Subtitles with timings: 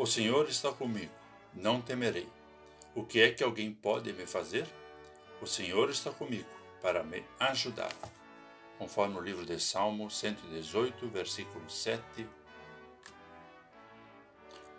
[0.00, 1.10] O Senhor está comigo,
[1.52, 2.28] não temerei.
[2.94, 4.64] O que é que alguém pode me fazer?
[5.42, 6.48] O Senhor está comigo
[6.80, 7.92] para me ajudar.
[8.78, 12.00] Conforme o livro de Salmo 118, versículo 7.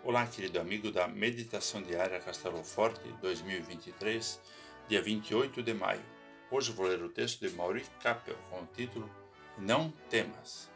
[0.05, 4.39] Olá, querido amigo da Meditação Diária Castelo Forte 2023,
[4.87, 6.05] dia 28 de maio.
[6.49, 9.09] Hoje vou ler o texto de Maurice Capel com o título
[9.57, 10.71] Não Temas.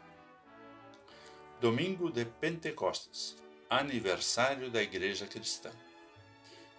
[1.62, 5.70] Domingo de Pentecostes, aniversário da Igreja Cristã.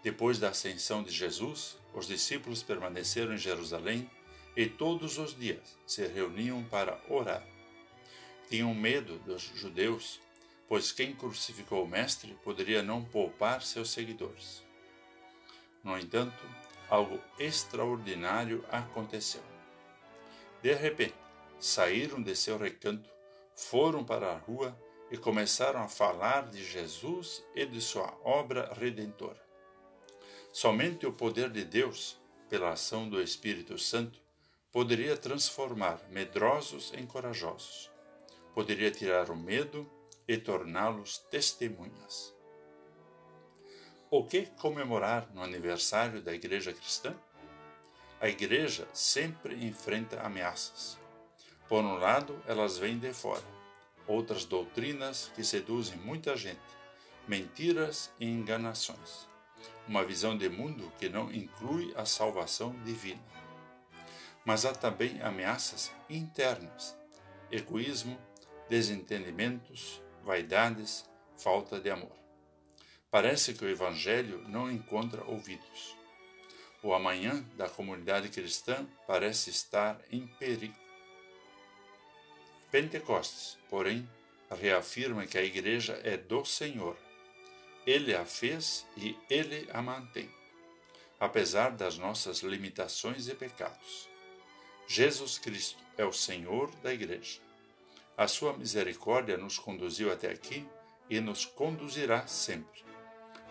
[0.04, 4.10] Depois da ascensão de Jesus, os discípulos permaneceram em Jerusalém
[4.56, 7.44] e todos os dias se reuniam para orar.
[8.50, 10.22] Tinham medo dos judeus,
[10.68, 14.64] pois quem crucificou o Mestre poderia não poupar seus seguidores.
[15.84, 16.44] No entanto,
[16.90, 19.44] algo extraordinário aconteceu.
[20.62, 21.16] De repente,
[21.60, 23.10] saíram de seu recanto,
[23.56, 24.78] foram para a rua
[25.12, 29.44] e começaram a falar de Jesus e de sua obra redentora.
[30.52, 32.18] Somente o poder de Deus,
[32.50, 34.20] pela ação do Espírito Santo,
[34.72, 37.92] poderia transformar medrosos em corajosos.
[38.54, 39.90] Poderia tirar o medo
[40.28, 42.34] e torná-los testemunhas.
[44.10, 47.16] O que comemorar no aniversário da Igreja Cristã?
[48.20, 50.98] A Igreja sempre enfrenta ameaças.
[51.68, 53.44] Por um lado, elas vêm de fora,
[54.08, 56.60] outras doutrinas que seduzem muita gente,
[57.28, 59.28] mentiras e enganações
[59.88, 63.22] uma visão de mundo que não inclui a salvação divina.
[64.44, 66.98] Mas há também ameaças internas:
[67.52, 68.18] egoísmo,
[68.70, 72.16] desentendimentos, vaidades, falta de amor.
[73.10, 75.96] Parece que o Evangelho não encontra ouvidos.
[76.84, 80.85] O amanhã da comunidade cristã parece estar em perigo.
[82.76, 84.06] Pentecostes, porém,
[84.52, 86.98] reafirma que a Igreja é do Senhor
[87.86, 90.28] ele a fez e Ele a mantém,
[91.20, 94.10] apesar das nossas limitações e pecados.
[94.88, 97.40] Jesus Cristo é o Senhor da Igreja.
[98.18, 100.68] A sua misericórdia nos conduziu até aqui
[101.08, 102.84] e nos conduzirá sempre.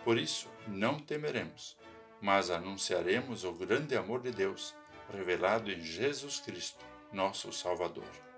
[0.03, 1.77] Por isso, não temeremos,
[2.21, 4.75] mas anunciaremos o grande amor de Deus
[5.13, 8.34] revelado em Jesus Cristo, nosso Salvador.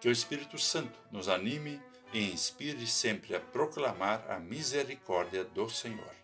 [0.00, 1.80] Que o Espírito Santo nos anime
[2.10, 6.14] e inspire sempre a proclamar a misericórdia do Senhor.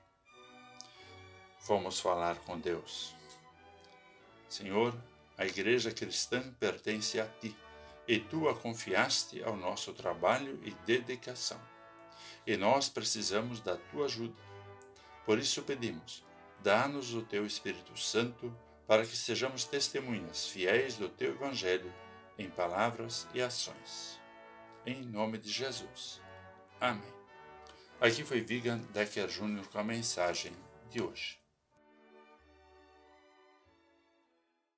[1.66, 3.14] Vamos falar com Deus.
[4.48, 4.97] Senhor,
[5.37, 7.54] a Igreja cristã pertence a Ti
[8.09, 11.60] e Tu a confiaste ao nosso trabalho e dedicação.
[12.47, 14.41] E nós precisamos da Tua ajuda.
[15.26, 16.25] Por isso pedimos,
[16.62, 18.56] dá-nos o Teu Espírito Santo
[18.87, 21.93] para que sejamos testemunhas fiéis do Teu Evangelho
[22.38, 24.20] em palavras e ações
[24.86, 26.22] em nome de Jesus.
[26.80, 27.12] Amém.
[28.00, 30.52] Aqui foi Vigan Decker Júnior com a mensagem
[30.88, 31.38] de hoje.